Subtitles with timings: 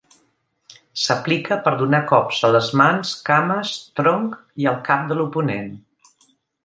[1.01, 4.35] S'aplica per donar cops a les mans, cames, tronc
[4.65, 5.71] i al cap de l'oponent.